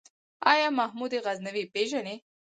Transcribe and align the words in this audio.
آيا 0.51 0.69
محمود 0.79 1.13
غزنوي 1.25 1.63
پېژنې؟ 1.73 2.15